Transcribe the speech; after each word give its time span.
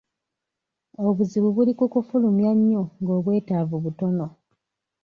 Obuzibu 1.07 1.49
buli 1.55 1.71
ku 1.79 1.85
kufulumya 1.93 2.51
nnyo 2.59 2.81
ng'obwetaavu 3.01 3.75
butono. 3.83 4.27